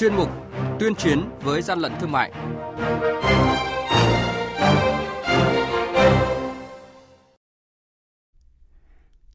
chuyên 0.00 0.14
mục 0.14 0.28
Tuyên 0.78 0.94
chiến 0.94 1.20
với 1.42 1.62
gian 1.62 1.78
lận 1.78 1.92
thương 2.00 2.12
mại. 2.12 2.32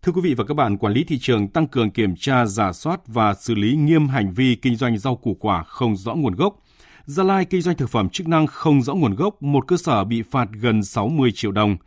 Thưa 0.02 0.12
quý 0.12 0.22
vị 0.24 0.34
và 0.34 0.44
các 0.48 0.54
bạn, 0.54 0.78
quản 0.78 0.94
lý 0.94 1.04
thị 1.04 1.18
trường 1.22 1.48
tăng 1.48 1.68
cường 1.68 1.92
kiểm 1.92 2.16
tra, 2.16 2.46
giả 2.46 2.74
soát 2.74 3.00
và 3.08 3.34
xử 3.34 3.56
lý 3.56 3.76
nghiêm 3.76 4.08
hành 4.08 4.34
vi 4.34 4.56
kinh 4.56 4.76
doanh 4.76 4.98
rau 4.98 5.16
củ 5.16 5.38
quả 5.40 5.64
không 5.64 5.96
rõ 5.96 6.14
nguồn 6.14 6.36
gốc. 6.36 6.56
Gia 7.06 7.24
Lai 7.24 7.46
kinh 7.46 7.62
doanh 7.62 7.78
thực 7.78 7.90
phẩm 7.90 8.10
chức 8.10 8.28
năng 8.28 8.48
không 8.48 8.82
rõ 8.82 8.94
nguồn 8.94 9.16
gốc, 9.16 9.44
một 9.44 9.68
cơ 9.68 9.78
sở 9.78 10.04
bị 10.04 10.22
phạt 10.32 10.48
gần 10.62 10.84
60 10.84 11.32
triệu 11.36 11.52
đồng. 11.52 11.78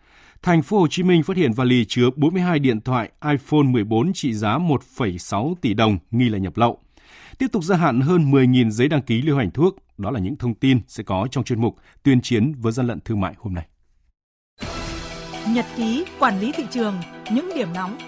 Thành 0.42 0.62
phố 0.62 0.78
Hồ 0.78 0.86
Chí 0.90 1.02
Minh 1.02 1.22
phát 1.22 1.36
hiện 1.36 1.52
vali 1.52 1.84
chứa 1.84 2.10
42 2.16 2.58
điện 2.58 2.80
thoại 2.80 3.10
iPhone 3.24 3.62
14 3.62 4.12
trị 4.12 4.34
giá 4.34 4.58
1,6 4.58 5.54
tỷ 5.60 5.74
đồng 5.74 5.98
nghi 6.10 6.28
là 6.28 6.38
nhập 6.38 6.56
lậu. 6.56 6.78
Tiếp 7.38 7.46
tục 7.52 7.64
gia 7.64 7.76
hạn 7.76 8.00
hơn 8.00 8.30
10.000 8.30 8.70
giấy 8.70 8.88
đăng 8.88 9.02
ký 9.02 9.22
lưu 9.22 9.36
hành 9.36 9.50
thuốc. 9.50 9.76
Đó 9.98 10.10
là 10.10 10.20
những 10.20 10.36
thông 10.36 10.54
tin 10.54 10.80
sẽ 10.88 11.02
có 11.02 11.28
trong 11.30 11.44
chuyên 11.44 11.60
mục 11.60 11.76
tuyên 12.02 12.20
chiến 12.20 12.52
với 12.58 12.72
gian 12.72 12.86
lận 12.86 13.00
thương 13.00 13.20
mại 13.20 13.34
hôm 13.38 13.54
nay. 13.54 13.66
Nhật 15.48 15.66
ký 15.76 16.04
quản 16.18 16.40
lý 16.40 16.52
thị 16.52 16.64
trường, 16.70 16.94
những 17.32 17.50
điểm 17.54 17.68
nóng 17.74 17.98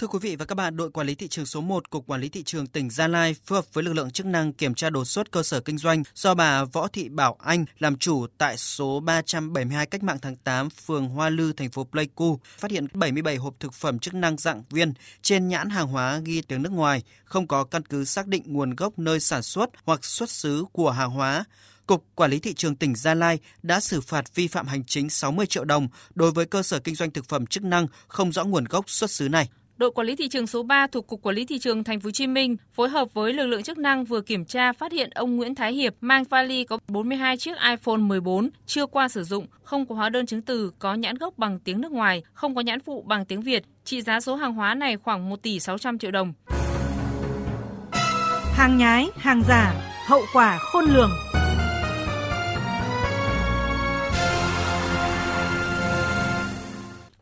Thưa 0.00 0.06
quý 0.06 0.18
vị 0.22 0.36
và 0.36 0.44
các 0.44 0.54
bạn, 0.54 0.76
đội 0.76 0.90
quản 0.90 1.06
lý 1.06 1.14
thị 1.14 1.28
trường 1.28 1.46
số 1.46 1.60
1 1.60 1.90
Cục 1.90 2.06
Quản 2.06 2.20
lý 2.20 2.28
thị 2.28 2.42
trường 2.42 2.66
tỉnh 2.66 2.90
Gia 2.90 3.08
Lai 3.08 3.34
phối 3.44 3.58
hợp 3.58 3.64
với 3.72 3.84
lực 3.84 3.92
lượng 3.92 4.10
chức 4.10 4.26
năng 4.26 4.52
kiểm 4.52 4.74
tra 4.74 4.90
đột 4.90 5.04
xuất 5.04 5.30
cơ 5.30 5.42
sở 5.42 5.60
kinh 5.60 5.78
doanh 5.78 6.02
do 6.14 6.34
bà 6.34 6.64
Võ 6.64 6.88
Thị 6.88 7.08
Bảo 7.08 7.36
Anh 7.40 7.64
làm 7.78 7.96
chủ 7.96 8.26
tại 8.38 8.56
số 8.56 9.00
372 9.00 9.86
Cách 9.86 10.02
mạng 10.02 10.18
tháng 10.22 10.36
8, 10.36 10.70
phường 10.70 11.08
Hoa 11.08 11.30
Lư, 11.30 11.52
thành 11.52 11.70
phố 11.70 11.84
Pleiku, 11.84 12.38
phát 12.58 12.70
hiện 12.70 12.86
77 12.92 13.36
hộp 13.36 13.54
thực 13.60 13.74
phẩm 13.74 13.98
chức 13.98 14.14
năng 14.14 14.36
dạng 14.36 14.62
viên 14.70 14.92
trên 15.22 15.48
nhãn 15.48 15.70
hàng 15.70 15.88
hóa 15.88 16.20
ghi 16.24 16.42
tiếng 16.42 16.62
nước 16.62 16.72
ngoài, 16.72 17.02
không 17.24 17.46
có 17.46 17.64
căn 17.64 17.82
cứ 17.82 18.04
xác 18.04 18.26
định 18.26 18.42
nguồn 18.46 18.74
gốc 18.74 18.98
nơi 18.98 19.20
sản 19.20 19.42
xuất 19.42 19.70
hoặc 19.84 20.04
xuất 20.04 20.30
xứ 20.30 20.64
của 20.72 20.90
hàng 20.90 21.10
hóa. 21.10 21.44
Cục 21.86 22.04
Quản 22.14 22.30
lý 22.30 22.38
Thị 22.38 22.54
trường 22.54 22.76
tỉnh 22.76 22.94
Gia 22.94 23.14
Lai 23.14 23.38
đã 23.62 23.80
xử 23.80 24.00
phạt 24.00 24.34
vi 24.34 24.48
phạm 24.48 24.66
hành 24.66 24.84
chính 24.84 25.10
60 25.10 25.46
triệu 25.46 25.64
đồng 25.64 25.88
đối 26.14 26.30
với 26.30 26.46
cơ 26.46 26.62
sở 26.62 26.78
kinh 26.78 26.94
doanh 26.94 27.10
thực 27.10 27.28
phẩm 27.28 27.46
chức 27.46 27.64
năng 27.64 27.86
không 28.08 28.32
rõ 28.32 28.44
nguồn 28.44 28.64
gốc 28.64 28.90
xuất 28.90 29.10
xứ 29.10 29.28
này 29.28 29.48
đội 29.78 29.90
quản 29.90 30.06
lý 30.06 30.16
thị 30.16 30.28
trường 30.28 30.46
số 30.46 30.62
3 30.62 30.86
thuộc 30.86 31.06
Cục 31.06 31.22
Quản 31.22 31.36
lý 31.36 31.44
Thị 31.44 31.58
trường 31.58 31.84
Thành 31.84 32.00
phố 32.00 32.06
Hồ 32.06 32.10
Chí 32.10 32.26
Minh 32.26 32.56
phối 32.74 32.88
hợp 32.88 33.08
với 33.14 33.32
lực 33.32 33.46
lượng 33.46 33.62
chức 33.62 33.78
năng 33.78 34.04
vừa 34.04 34.20
kiểm 34.20 34.44
tra 34.44 34.72
phát 34.72 34.92
hiện 34.92 35.10
ông 35.10 35.36
Nguyễn 35.36 35.54
Thái 35.54 35.72
Hiệp 35.72 35.94
mang 36.00 36.24
vali 36.24 36.64
có 36.64 36.78
42 36.88 37.36
chiếc 37.36 37.56
iPhone 37.70 37.96
14 37.96 38.50
chưa 38.66 38.86
qua 38.86 39.08
sử 39.08 39.24
dụng, 39.24 39.46
không 39.62 39.86
có 39.86 39.94
hóa 39.94 40.08
đơn 40.08 40.26
chứng 40.26 40.42
từ, 40.42 40.70
có 40.78 40.94
nhãn 40.94 41.18
gốc 41.18 41.38
bằng 41.38 41.58
tiếng 41.60 41.80
nước 41.80 41.92
ngoài, 41.92 42.22
không 42.32 42.54
có 42.54 42.60
nhãn 42.60 42.80
phụ 42.80 43.02
bằng 43.02 43.24
tiếng 43.24 43.42
Việt. 43.42 43.62
Trị 43.84 44.02
giá 44.02 44.20
số 44.20 44.34
hàng 44.34 44.54
hóa 44.54 44.74
này 44.74 44.96
khoảng 44.96 45.28
1 45.28 45.42
tỷ 45.42 45.60
600 45.60 45.98
triệu 45.98 46.10
đồng. 46.10 46.32
Hàng 48.54 48.78
nhái, 48.78 49.08
hàng 49.16 49.42
giả, 49.48 49.74
hậu 50.06 50.22
quả 50.32 50.58
khôn 50.58 50.84
lường. 50.84 51.10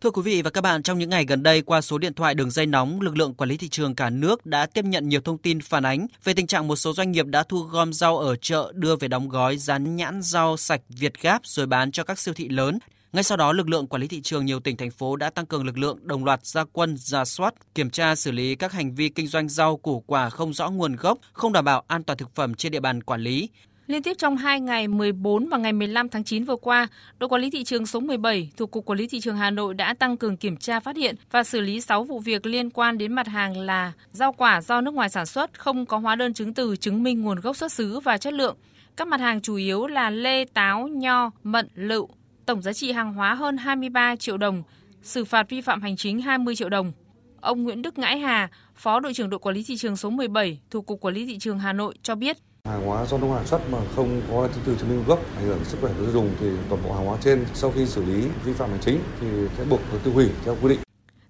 Thưa 0.07 0.11
quý 0.11 0.23
vị 0.23 0.43
và 0.43 0.51
các 0.51 0.61
bạn, 0.61 0.83
trong 0.83 0.99
những 0.99 1.11
ngày 1.11 1.25
gần 1.25 1.43
đây 1.43 1.63
qua 1.63 1.81
số 1.81 1.99
điện 1.99 2.15
thoại 2.15 2.35
đường 2.35 2.51
dây 2.51 2.67
nóng, 2.67 3.01
lực 3.01 3.17
lượng 3.17 3.35
quản 3.35 3.51
lý 3.51 3.57
thị 3.57 3.69
trường 3.69 3.95
cả 3.95 4.11
nước 4.11 4.47
đã 4.47 4.67
tiếp 4.67 4.85
nhận 4.85 5.09
nhiều 5.09 5.21
thông 5.21 5.39
tin 5.39 5.61
phản 5.61 5.83
ánh 5.83 6.07
về 6.25 6.35
tình 6.35 6.47
trạng 6.47 6.69
một 6.69 6.77
số 6.77 6.93
doanh 6.93 7.13
nghiệp 7.13 7.27
đã 7.27 7.43
thu 7.43 7.63
gom 7.63 7.93
rau 7.93 8.19
ở 8.19 8.37
chợ 8.37 8.73
đưa 8.75 8.97
về 8.97 9.09
đóng 9.09 9.29
gói 9.29 9.57
dán 9.57 9.97
nhãn 9.97 10.23
rau 10.23 10.57
sạch 10.57 10.81
Việt 10.89 11.23
Gáp 11.23 11.41
rồi 11.45 11.67
bán 11.67 11.93
cho 11.93 12.05
các 12.05 12.19
siêu 12.19 12.35
thị 12.35 12.49
lớn. 12.49 12.79
Ngay 13.13 13.23
sau 13.23 13.37
đó, 13.37 13.53
lực 13.53 13.69
lượng 13.69 13.87
quản 13.87 14.03
lý 14.03 14.09
thị 14.09 14.21
trường 14.23 14.47
nhiều 14.47 14.61
tỉnh 14.61 14.77
thành 14.77 14.91
phố 14.91 15.17
đã 15.17 15.31
tăng 15.31 15.47
cường 15.47 15.67
lực 15.67 15.79
lượng 15.79 15.99
đồng 16.03 16.25
loạt 16.25 16.47
gia 16.47 16.65
quân, 16.65 16.97
ra 16.97 17.25
soát, 17.25 17.55
kiểm 17.75 17.91
tra 17.91 18.15
xử 18.15 18.33
lý 18.33 18.55
các 18.55 18.73
hành 18.73 18.95
vi 18.95 19.09
kinh 19.09 19.27
doanh 19.27 19.49
rau 19.49 19.77
củ 19.77 20.01
quả 20.07 20.31
không 20.31 20.53
rõ 20.53 20.71
nguồn 20.71 20.97
gốc, 20.97 21.19
không 21.33 21.53
đảm 21.53 21.65
bảo 21.65 21.85
an 21.87 22.05
toàn 22.05 22.19
thực 22.19 22.35
phẩm 22.35 22.55
trên 22.55 22.73
địa 22.73 22.81
bàn 22.81 23.03
quản 23.03 23.21
lý. 23.21 23.49
Liên 23.87 24.03
tiếp 24.03 24.15
trong 24.19 24.37
2 24.37 24.61
ngày 24.61 24.89
14 24.89 25.49
và 25.49 25.59
ngày 25.59 25.73
15 25.73 26.09
tháng 26.09 26.25
9 26.25 26.45
vừa 26.45 26.57
qua, 26.57 26.89
đội 27.19 27.29
quản 27.29 27.43
lý 27.43 27.51
thị 27.51 27.65
trường 27.65 27.87
số 27.87 28.01
17 28.01 28.51
thuộc 28.57 28.71
Cục 28.71 28.85
Quản 28.85 28.99
lý 28.99 29.07
Thị 29.07 29.21
trường 29.21 29.37
Hà 29.37 29.51
Nội 29.51 29.75
đã 29.75 29.95
tăng 29.95 30.17
cường 30.17 30.37
kiểm 30.37 30.57
tra 30.57 30.81
phát 30.81 30.97
hiện 30.97 31.15
và 31.31 31.45
xử 31.45 31.61
lý 31.61 31.81
6 31.81 32.05
vụ 32.05 32.21
việc 32.21 32.47
liên 32.47 32.71
quan 32.71 32.99
đến 32.99 33.13
mặt 33.13 33.27
hàng 33.27 33.61
là 33.61 33.93
rau 34.13 34.33
quả 34.33 34.61
do 34.61 34.81
nước 34.81 34.95
ngoài 34.95 35.09
sản 35.09 35.27
xuất, 35.27 35.59
không 35.59 35.87
có 35.87 35.99
hóa 35.99 36.17
đơn 36.17 36.35
chứng 36.35 36.55
từ 36.55 36.77
chứng 36.77 37.03
minh 37.03 37.23
nguồn 37.23 37.41
gốc 37.41 37.57
xuất 37.57 37.73
xứ 37.73 38.01
và 38.01 38.19
chất 38.19 38.33
lượng. 38.33 38.57
Các 38.97 39.09
mặt 39.09 39.21
hàng 39.21 39.41
chủ 39.41 39.55
yếu 39.55 39.87
là 39.87 40.11
lê, 40.11 40.45
táo, 40.45 40.89
nho, 40.89 41.31
mận, 41.43 41.69
lựu. 41.75 42.09
Tổng 42.47 42.63
giá 42.63 42.73
trị 42.73 42.93
hàng 42.93 43.15
hóa 43.15 43.35
hơn 43.35 43.57
23 43.57 44.17
triệu 44.17 44.37
đồng, 44.37 44.63
xử 45.03 45.25
phạt 45.25 45.49
vi 45.49 45.61
phạm 45.61 45.83
hành 45.83 45.97
chính 45.97 46.21
20 46.21 46.57
triệu 46.57 46.69
đồng. 46.69 46.93
Ông 47.41 47.63
Nguyễn 47.63 47.83
Đức 47.83 47.99
Ngãi 47.99 48.19
Hà, 48.19 48.49
Phó 48.77 49.01
đội 49.01 49.15
trưởng 49.15 49.31
đội 49.31 49.41
quản 49.41 49.55
lý 49.55 49.65
thị 49.67 49.77
trường 49.77 49.97
số 49.97 50.11
17 50.11 50.61
thuộc 50.71 50.87
Cục 50.87 51.01
Quản 51.01 51.15
lý 51.15 51.27
Thị 51.27 51.39
trường 51.39 51.59
Hà 51.59 51.73
Nội 51.73 51.95
cho 52.03 52.15
biết 52.15 52.37
hàng 52.67 52.87
hóa 52.87 53.07
do 53.07 53.19
nước 53.19 53.27
ngoài 53.27 53.47
xuất 53.47 53.71
mà 53.71 53.79
không 53.97 54.23
có 54.31 54.49
chứng 54.55 54.63
từ 54.67 54.77
chứng 54.81 54.89
minh 54.89 55.05
gốc 55.07 55.21
ảnh 55.37 55.47
hưởng 55.47 55.65
sức 55.65 55.79
khỏe 55.81 55.93
người 55.97 56.07
tiêu 56.07 56.13
dùng 56.13 56.31
thì 56.41 56.47
toàn 56.69 56.83
bộ 56.85 56.93
hàng 56.93 57.07
hóa 57.07 57.19
trên 57.21 57.45
sau 57.55 57.71
khi 57.71 57.87
xử 57.87 58.05
lý 58.05 58.29
vi 58.45 58.53
phạm 58.53 58.71
hành 58.71 58.81
chính 58.81 59.01
thì 59.21 59.27
sẽ 59.59 59.65
buộc 59.65 59.81
phải 59.81 60.01
tiêu 60.05 60.15
hủy 60.15 60.27
theo 60.45 60.57
quy 60.63 60.69
định. 60.69 60.79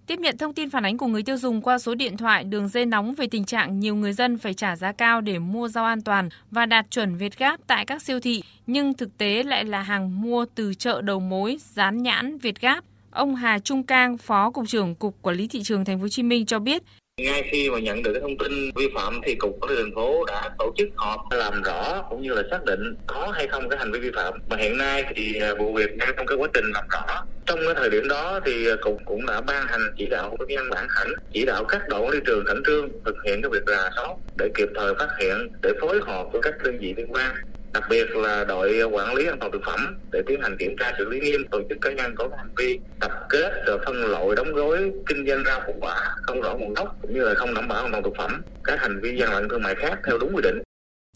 Tiếp 0.06 0.18
nhận 0.18 0.38
thông 0.38 0.54
tin 0.54 0.70
phản 0.70 0.82
ánh 0.82 0.98
của 0.98 1.06
người 1.06 1.22
tiêu 1.22 1.36
dùng 1.36 1.62
qua 1.62 1.78
số 1.78 1.94
điện 1.94 2.16
thoại 2.16 2.44
đường 2.44 2.68
dây 2.68 2.86
nóng 2.86 3.14
về 3.14 3.26
tình 3.26 3.44
trạng 3.44 3.80
nhiều 3.80 3.94
người 3.94 4.12
dân 4.12 4.38
phải 4.38 4.54
trả 4.54 4.76
giá 4.76 4.92
cao 4.92 5.20
để 5.20 5.38
mua 5.38 5.68
rau 5.68 5.84
an 5.84 6.02
toàn 6.02 6.28
và 6.50 6.66
đạt 6.66 6.90
chuẩn 6.90 7.16
Việt 7.16 7.38
Gáp 7.38 7.60
tại 7.66 7.84
các 7.84 8.02
siêu 8.02 8.20
thị, 8.20 8.42
nhưng 8.66 8.94
thực 8.94 9.18
tế 9.18 9.42
lại 9.42 9.64
là 9.64 9.82
hàng 9.82 10.22
mua 10.22 10.46
từ 10.54 10.74
chợ 10.74 11.00
đầu 11.02 11.20
mối 11.20 11.58
dán 11.74 12.02
nhãn 12.02 12.38
Việt 12.38 12.60
Gáp. 12.60 12.84
Ông 13.10 13.34
Hà 13.34 13.58
Trung 13.58 13.82
Cang, 13.82 14.18
Phó 14.18 14.50
cục 14.50 14.68
trưởng 14.68 14.94
Cục 14.94 15.22
Quản 15.22 15.36
lý 15.36 15.48
thị 15.48 15.62
trường 15.62 15.84
Thành 15.84 15.98
phố 15.98 16.02
Hồ 16.02 16.08
Chí 16.08 16.22
Minh 16.22 16.46
cho 16.46 16.58
biết, 16.58 16.82
ngay 17.22 17.48
khi 17.50 17.70
mà 17.70 17.78
nhận 17.78 18.02
được 18.02 18.12
cái 18.12 18.20
thông 18.20 18.38
tin 18.38 18.70
vi 18.74 18.88
phạm 18.94 19.20
thì 19.24 19.34
cục 19.34 19.58
quản 19.60 19.70
lý 19.70 19.76
thành 19.82 19.94
phố 19.94 20.24
đã 20.24 20.50
tổ 20.58 20.72
chức 20.76 20.88
họp 20.96 21.20
làm 21.30 21.62
rõ 21.62 22.02
cũng 22.10 22.22
như 22.22 22.34
là 22.34 22.42
xác 22.50 22.64
định 22.64 22.94
có 23.06 23.32
hay 23.34 23.46
không 23.46 23.68
cái 23.68 23.78
hành 23.78 23.92
vi 23.92 23.98
vi 23.98 24.10
phạm. 24.14 24.34
Mà 24.48 24.56
hiện 24.56 24.78
nay 24.78 25.04
thì 25.14 25.40
à, 25.40 25.54
vụ 25.54 25.72
việc 25.72 25.96
đang 25.96 26.08
trong 26.16 26.26
cái 26.26 26.36
quá 26.36 26.48
trình 26.54 26.64
làm 26.74 26.84
rõ. 26.88 27.24
Trong 27.46 27.58
cái 27.64 27.74
thời 27.76 27.90
điểm 27.90 28.08
đó 28.08 28.40
thì 28.44 28.68
à, 28.68 28.74
cục 28.80 28.98
cũng 29.04 29.26
đã 29.26 29.40
ban 29.40 29.66
hành 29.66 29.92
chỉ 29.96 30.06
đạo 30.06 30.36
cái 30.48 30.56
văn 30.56 30.70
bản 30.70 30.86
khẩn, 30.88 31.12
chỉ 31.32 31.44
đạo 31.44 31.64
các 31.64 31.88
đội 31.88 32.00
quản 32.00 32.10
lý 32.10 32.18
trường 32.26 32.44
khẩn 32.44 32.62
trương 32.66 32.88
thực 33.04 33.16
hiện 33.26 33.42
cái 33.42 33.50
việc 33.50 33.62
rà 33.66 33.90
soát 33.96 34.14
để 34.38 34.48
kịp 34.54 34.68
thời 34.74 34.94
phát 34.94 35.08
hiện, 35.20 35.48
để 35.62 35.72
phối 35.80 36.00
hợp 36.06 36.26
với 36.32 36.42
các 36.42 36.54
đơn 36.64 36.78
vị 36.80 36.94
liên 36.96 37.12
quan 37.12 37.34
đặc 37.80 37.88
biệt 37.90 38.16
là 38.16 38.44
đội 38.44 38.82
quản 38.92 39.14
lý 39.14 39.26
an 39.26 39.38
toàn 39.40 39.52
thực 39.52 39.62
phẩm 39.66 39.98
để 40.12 40.22
tiến 40.26 40.40
hành 40.42 40.56
kiểm 40.58 40.76
tra 40.78 40.92
xử 40.98 41.10
lý 41.10 41.20
nghiêm 41.20 41.44
tổ 41.50 41.60
chức 41.68 41.78
cá 41.80 41.92
nhân 41.92 42.14
có 42.16 42.28
hành 42.36 42.50
vi 42.56 42.78
tập 43.00 43.10
kết 43.28 43.50
rồi 43.66 43.78
phân 43.86 44.04
loại 44.04 44.26
đóng 44.36 44.52
gói 44.52 44.92
kinh 45.06 45.26
doanh 45.26 45.44
rau 45.44 45.60
củ 45.66 45.74
quả 45.80 46.16
không 46.22 46.40
rõ 46.40 46.54
nguồn 46.54 46.74
gốc 46.74 46.96
cũng 47.02 47.14
như 47.14 47.24
là 47.24 47.34
không 47.34 47.54
đảm 47.54 47.68
bảo 47.68 47.82
an 47.82 47.92
toàn 47.92 48.04
thực 48.04 48.16
phẩm 48.16 48.42
các 48.64 48.80
hành 48.80 49.00
vi 49.00 49.16
gian 49.18 49.32
lận 49.32 49.48
thương 49.48 49.62
mại 49.62 49.74
khác 49.74 49.98
theo 50.06 50.18
đúng 50.18 50.36
quy 50.36 50.42
định 50.42 50.62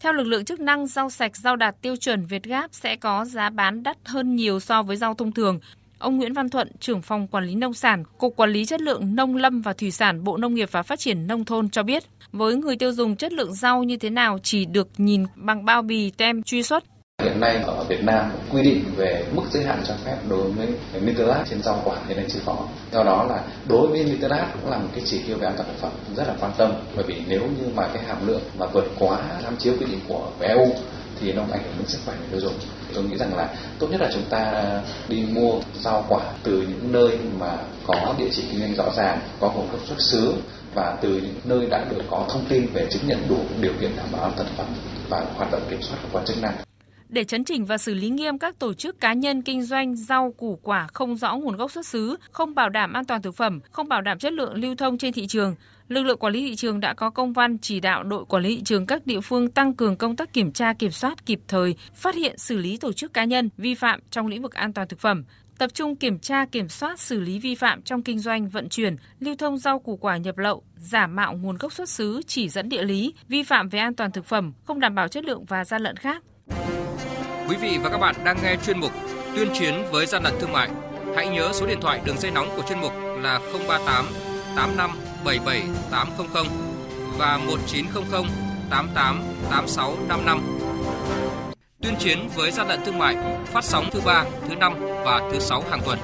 theo 0.03 0.13
lực 0.13 0.23
lượng 0.23 0.45
chức 0.45 0.59
năng, 0.59 0.87
rau 0.87 1.09
sạch, 1.09 1.37
rau 1.37 1.55
đạt 1.55 1.75
tiêu 1.81 1.95
chuẩn 1.95 2.25
Việt 2.25 2.43
Gáp 2.43 2.67
sẽ 2.71 2.95
có 2.95 3.25
giá 3.25 3.49
bán 3.49 3.83
đắt 3.83 3.97
hơn 4.05 4.35
nhiều 4.35 4.59
so 4.59 4.83
với 4.83 4.97
rau 4.97 5.13
thông 5.13 5.31
thường. 5.31 5.59
Ông 6.01 6.17
Nguyễn 6.17 6.33
Văn 6.33 6.49
Thuận, 6.49 6.67
trưởng 6.79 7.01
phòng 7.01 7.27
quản 7.27 7.43
lý 7.45 7.55
nông 7.55 7.73
sản, 7.73 8.03
Cục 8.17 8.35
Quản 8.35 8.49
lý 8.49 8.65
chất 8.65 8.81
lượng 8.81 9.15
nông 9.15 9.35
lâm 9.35 9.61
và 9.61 9.73
thủy 9.73 9.91
sản, 9.91 10.23
Bộ 10.23 10.37
Nông 10.37 10.53
nghiệp 10.53 10.69
và 10.71 10.83
Phát 10.83 10.99
triển 10.99 11.27
nông 11.27 11.45
thôn 11.45 11.69
cho 11.69 11.83
biết, 11.83 12.03
với 12.31 12.55
người 12.55 12.75
tiêu 12.75 12.91
dùng 12.91 13.15
chất 13.15 13.33
lượng 13.33 13.53
rau 13.53 13.83
như 13.83 13.97
thế 13.97 14.09
nào 14.09 14.37
chỉ 14.43 14.65
được 14.65 14.87
nhìn 14.97 15.25
bằng 15.35 15.65
bao 15.65 15.81
bì 15.81 16.11
tem 16.11 16.43
truy 16.43 16.63
xuất. 16.63 16.83
Hiện 17.23 17.39
nay 17.39 17.55
ở 17.55 17.83
Việt 17.83 18.03
Nam 18.03 18.31
quy 18.51 18.61
định 18.61 18.83
về 18.95 19.25
mức 19.35 19.43
giới 19.51 19.63
hạn 19.63 19.81
cho 19.87 19.93
phép 20.05 20.17
đối 20.29 20.51
với 20.51 20.67
nitrat 21.01 21.47
trên 21.49 21.61
rau 21.61 21.81
quả 21.85 21.95
hiện 22.07 22.17
nay 22.17 22.25
chưa 22.29 22.39
có. 22.45 22.57
Do 22.91 23.03
đó 23.03 23.25
là 23.29 23.43
đối 23.69 23.87
với 23.87 24.03
nitrat 24.03 24.47
cũng 24.61 24.71
là 24.71 24.77
một 24.77 24.89
cái 24.93 25.03
chỉ 25.05 25.21
tiêu 25.27 25.37
về 25.37 25.47
an 25.47 25.53
toàn 25.57 25.69
thực 25.69 25.79
phẩm 25.79 25.91
rất 26.15 26.27
là 26.27 26.35
quan 26.39 26.51
tâm 26.57 26.71
bởi 26.95 27.05
vì 27.07 27.15
nếu 27.27 27.41
như 27.41 27.71
mà 27.75 27.87
cái 27.93 28.03
hàm 28.03 28.27
lượng 28.27 28.41
mà 28.59 28.65
vượt 28.73 28.85
quá 28.99 29.19
tham 29.43 29.57
chiếu 29.57 29.73
quy 29.79 29.85
định 29.85 29.99
của 30.07 30.31
EU 30.39 30.67
thì 31.21 31.33
nó 31.33 31.41
ảnh 31.41 31.63
hưởng 31.63 31.73
đến 31.77 31.87
sức 31.87 31.99
khỏe 32.05 32.15
người 32.19 32.27
tiêu 32.31 32.39
dùng. 32.39 32.53
Tôi 32.93 33.03
nghĩ 33.03 33.17
rằng 33.17 33.37
là 33.37 33.49
tốt 33.79 33.87
nhất 33.91 34.01
là 34.01 34.09
chúng 34.13 34.25
ta 34.29 34.51
đi 35.09 35.25
mua 35.31 35.53
rau 35.81 36.05
quả 36.09 36.21
từ 36.43 36.51
những 36.51 36.91
nơi 36.91 37.17
mà 37.39 37.57
có 37.87 38.15
địa 38.17 38.29
chỉ 38.31 38.43
kinh 38.51 38.59
doanh 38.59 38.75
rõ 38.75 38.93
ràng, 38.95 39.19
có 39.39 39.51
nguồn 39.51 39.71
gốc 39.71 39.81
xuất 39.87 40.01
xứ 40.01 40.33
và 40.73 40.97
từ 41.01 41.09
những 41.09 41.39
nơi 41.43 41.65
đã 41.65 41.85
được 41.89 42.03
có 42.09 42.25
thông 42.29 42.45
tin 42.49 42.67
về 42.73 42.87
chứng 42.89 43.07
nhận 43.07 43.19
đủ 43.29 43.37
điều 43.61 43.73
kiện 43.81 43.91
đảm 43.97 44.07
bảo 44.11 44.21
an 44.21 44.31
toàn 44.37 44.49
thực 44.49 44.57
phẩm 44.57 44.67
và 45.09 45.25
hoạt 45.35 45.51
động 45.51 45.61
kiểm 45.69 45.81
soát 45.81 45.97
của 46.03 46.09
quan 46.11 46.25
chức 46.25 46.41
năng 46.41 46.53
để 47.11 47.23
chấn 47.23 47.43
chỉnh 47.43 47.65
và 47.65 47.77
xử 47.77 47.93
lý 47.93 48.09
nghiêm 48.09 48.37
các 48.37 48.59
tổ 48.59 48.73
chức 48.73 48.99
cá 48.99 49.13
nhân 49.13 49.41
kinh 49.41 49.63
doanh 49.63 49.95
rau 49.95 50.31
củ 50.31 50.59
quả 50.63 50.87
không 50.93 51.15
rõ 51.15 51.35
nguồn 51.35 51.57
gốc 51.57 51.71
xuất 51.71 51.85
xứ, 51.85 52.15
không 52.31 52.55
bảo 52.55 52.69
đảm 52.69 52.93
an 52.93 53.05
toàn 53.05 53.21
thực 53.21 53.35
phẩm, 53.35 53.59
không 53.71 53.87
bảo 53.87 54.01
đảm 54.01 54.19
chất 54.19 54.33
lượng 54.33 54.53
lưu 54.53 54.75
thông 54.75 54.97
trên 54.97 55.13
thị 55.13 55.27
trường, 55.27 55.55
lực 55.87 56.03
lượng 56.03 56.17
quản 56.17 56.33
lý 56.33 56.49
thị 56.49 56.55
trường 56.55 56.79
đã 56.79 56.93
có 56.93 57.09
công 57.09 57.33
văn 57.33 57.57
chỉ 57.57 57.79
đạo 57.79 58.03
đội 58.03 58.25
quản 58.25 58.43
lý 58.43 58.55
thị 58.55 58.61
trường 58.65 58.85
các 58.85 59.07
địa 59.07 59.21
phương 59.21 59.51
tăng 59.51 59.73
cường 59.73 59.97
công 59.97 60.15
tác 60.15 60.33
kiểm 60.33 60.51
tra 60.51 60.73
kiểm 60.73 60.91
soát 60.91 61.25
kịp 61.25 61.39
thời, 61.47 61.75
phát 61.93 62.15
hiện 62.15 62.37
xử 62.37 62.57
lý 62.57 62.77
tổ 62.77 62.93
chức 62.93 63.13
cá 63.13 63.23
nhân 63.23 63.49
vi 63.57 63.75
phạm 63.75 63.99
trong 64.11 64.27
lĩnh 64.27 64.41
vực 64.41 64.53
an 64.53 64.73
toàn 64.73 64.87
thực 64.87 64.99
phẩm, 64.99 65.23
tập 65.57 65.73
trung 65.73 65.95
kiểm 65.95 66.19
tra 66.19 66.45
kiểm 66.45 66.69
soát 66.69 66.99
xử 66.99 67.19
lý 67.19 67.39
vi 67.39 67.55
phạm 67.55 67.81
trong 67.81 68.03
kinh 68.03 68.19
doanh 68.19 68.49
vận 68.49 68.69
chuyển, 68.69 68.95
lưu 69.19 69.35
thông 69.35 69.57
rau 69.57 69.79
củ 69.79 69.97
quả 69.97 70.17
nhập 70.17 70.37
lậu, 70.37 70.63
giả 70.77 71.07
mạo 71.07 71.33
nguồn 71.33 71.57
gốc 71.57 71.73
xuất 71.73 71.89
xứ, 71.89 72.21
chỉ 72.27 72.49
dẫn 72.49 72.69
địa 72.69 72.83
lý, 72.83 73.13
vi 73.27 73.43
phạm 73.43 73.69
về 73.69 73.79
an 73.79 73.95
toàn 73.95 74.11
thực 74.11 74.25
phẩm, 74.25 74.53
không 74.63 74.79
đảm 74.79 74.95
bảo 74.95 75.07
chất 75.07 75.25
lượng 75.25 75.45
và 75.45 75.65
gian 75.65 75.81
lận 75.81 75.95
khác. 75.95 76.23
Quý 77.51 77.57
vị 77.57 77.77
và 77.83 77.89
các 77.89 77.97
bạn 77.97 78.15
đang 78.23 78.37
nghe 78.43 78.55
chuyên 78.65 78.79
mục 78.79 78.91
Tuyên 79.35 79.49
chiến 79.53 79.83
với 79.91 80.05
gian 80.05 80.23
lận 80.23 80.33
thương 80.39 80.51
mại. 80.51 80.69
Hãy 81.15 81.29
nhớ 81.29 81.51
số 81.53 81.65
điện 81.65 81.81
thoại 81.81 82.01
đường 82.05 82.17
dây 82.17 82.31
nóng 82.31 82.49
của 82.55 82.63
chuyên 82.69 82.79
mục 82.79 82.91
là 83.21 83.39
038 83.67 84.05
85 84.55 84.91
77 85.25 85.63
800 85.91 86.45
và 87.17 87.37
1900 87.37 88.23
88 88.69 89.23
8655. 89.49 90.41
Tuyên 91.81 91.95
chiến 91.99 92.29
với 92.35 92.51
gian 92.51 92.67
lận 92.67 92.79
thương 92.85 92.99
mại 92.99 93.15
phát 93.45 93.63
sóng 93.63 93.89
thứ 93.91 94.01
ba, 94.05 94.25
thứ 94.49 94.55
năm 94.55 94.73
và 95.05 95.29
thứ 95.31 95.39
sáu 95.39 95.63
hàng 95.69 95.81
tuần. 95.85 95.99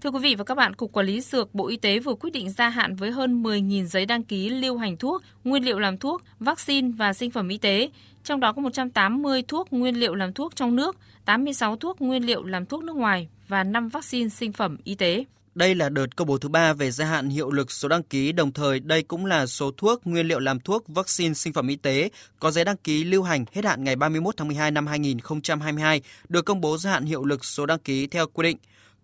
Thưa 0.00 0.10
quý 0.10 0.18
vị 0.22 0.34
và 0.34 0.44
các 0.44 0.54
bạn, 0.54 0.74
Cục 0.74 0.92
Quản 0.92 1.06
lý 1.06 1.20
Dược 1.20 1.54
Bộ 1.54 1.68
Y 1.68 1.76
tế 1.76 1.98
vừa 1.98 2.14
quyết 2.14 2.30
định 2.30 2.50
gia 2.50 2.68
hạn 2.68 2.96
với 2.96 3.10
hơn 3.10 3.42
10.000 3.42 3.84
giấy 3.84 4.06
đăng 4.06 4.24
ký 4.24 4.48
lưu 4.48 4.78
hành 4.78 4.96
thuốc, 4.96 5.22
nguyên 5.44 5.64
liệu 5.64 5.78
làm 5.78 5.98
thuốc, 5.98 6.22
vaccine 6.40 6.90
và 6.98 7.12
sinh 7.12 7.30
phẩm 7.30 7.48
y 7.48 7.58
tế. 7.58 7.90
Trong 8.24 8.40
đó 8.40 8.52
có 8.52 8.62
180 8.62 9.42
thuốc 9.48 9.72
nguyên 9.72 10.00
liệu 10.00 10.14
làm 10.14 10.32
thuốc 10.32 10.56
trong 10.56 10.76
nước, 10.76 10.96
86 11.24 11.76
thuốc 11.76 12.00
nguyên 12.00 12.26
liệu 12.26 12.44
làm 12.44 12.66
thuốc 12.66 12.84
nước 12.84 12.96
ngoài 12.96 13.28
và 13.48 13.64
5 13.64 13.88
vaccine 13.88 14.28
sinh 14.28 14.52
phẩm 14.52 14.76
y 14.84 14.94
tế. 14.94 15.24
Đây 15.54 15.74
là 15.74 15.88
đợt 15.88 16.16
công 16.16 16.28
bố 16.28 16.38
thứ 16.38 16.48
ba 16.48 16.72
về 16.72 16.90
gia 16.90 17.04
hạn 17.04 17.28
hiệu 17.28 17.50
lực 17.50 17.72
số 17.72 17.88
đăng 17.88 18.02
ký, 18.02 18.32
đồng 18.32 18.52
thời 18.52 18.80
đây 18.80 19.02
cũng 19.02 19.26
là 19.26 19.46
số 19.46 19.70
thuốc, 19.76 20.06
nguyên 20.06 20.28
liệu 20.28 20.38
làm 20.38 20.60
thuốc, 20.60 20.88
vaccine, 20.88 21.34
sinh 21.34 21.52
phẩm 21.52 21.68
y 21.68 21.76
tế 21.76 22.10
có 22.40 22.50
giấy 22.50 22.64
đăng 22.64 22.76
ký 22.76 23.04
lưu 23.04 23.22
hành 23.22 23.44
hết 23.52 23.64
hạn 23.64 23.84
ngày 23.84 23.96
31 23.96 24.36
tháng 24.36 24.48
12 24.48 24.70
năm 24.70 24.86
2022 24.86 26.00
được 26.28 26.44
công 26.44 26.60
bố 26.60 26.78
gia 26.78 26.90
hạn 26.90 27.04
hiệu 27.04 27.24
lực 27.24 27.44
số 27.44 27.66
đăng 27.66 27.78
ký 27.78 28.06
theo 28.06 28.26
quy 28.26 28.42
định. 28.42 28.56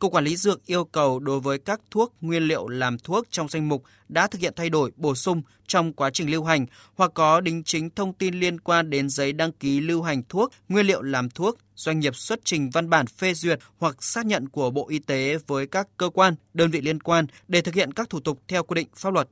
Cục 0.02 0.12
Quản 0.12 0.24
lý 0.24 0.36
Dược 0.36 0.66
yêu 0.66 0.84
cầu 0.84 1.18
đối 1.18 1.40
với 1.40 1.58
các 1.58 1.80
thuốc, 1.90 2.14
nguyên 2.20 2.42
liệu 2.42 2.68
làm 2.68 2.98
thuốc 2.98 3.26
trong 3.30 3.48
danh 3.48 3.68
mục 3.68 3.84
đã 4.08 4.26
thực 4.26 4.40
hiện 4.40 4.52
thay 4.56 4.70
đổi, 4.70 4.92
bổ 4.96 5.14
sung 5.14 5.42
trong 5.66 5.92
quá 5.92 6.10
trình 6.10 6.30
lưu 6.30 6.44
hành 6.44 6.66
hoặc 6.94 7.10
có 7.14 7.40
đính 7.40 7.62
chính 7.64 7.90
thông 7.90 8.12
tin 8.12 8.34
liên 8.34 8.60
quan 8.60 8.90
đến 8.90 9.08
giấy 9.08 9.32
đăng 9.32 9.52
ký 9.52 9.80
lưu 9.80 10.02
hành 10.02 10.22
thuốc, 10.28 10.52
nguyên 10.68 10.86
liệu 10.86 11.02
làm 11.02 11.30
thuốc, 11.30 11.58
doanh 11.74 12.00
nghiệp 12.00 12.16
xuất 12.16 12.40
trình 12.44 12.70
văn 12.70 12.90
bản 12.90 13.06
phê 13.06 13.34
duyệt 13.34 13.58
hoặc 13.78 14.02
xác 14.02 14.26
nhận 14.26 14.48
của 14.48 14.70
Bộ 14.70 14.88
Y 14.88 14.98
tế 14.98 15.38
với 15.46 15.66
các 15.66 15.88
cơ 15.96 16.10
quan, 16.10 16.34
đơn 16.54 16.70
vị 16.70 16.80
liên 16.80 17.00
quan 17.00 17.26
để 17.48 17.60
thực 17.60 17.74
hiện 17.74 17.92
các 17.92 18.10
thủ 18.10 18.20
tục 18.20 18.42
theo 18.48 18.62
quy 18.62 18.74
định 18.74 18.88
pháp 18.96 19.12
luật. 19.12 19.28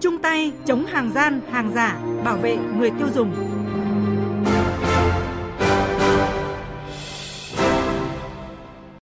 Chung 0.00 0.22
tay 0.22 0.52
chống 0.66 0.86
hàng 0.86 1.12
gian, 1.14 1.40
hàng 1.50 1.72
giả, 1.74 2.00
bảo 2.24 2.36
vệ 2.36 2.56
người 2.56 2.90
tiêu 2.98 3.08
dùng. 3.14 3.59